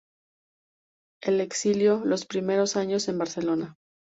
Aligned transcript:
El 1.21 1.41
exilio, 1.41 2.01
los 2.03 2.25
primeros 2.25 2.75
años 2.75 3.07
en 3.07 3.19
Barcelona. 3.19 3.75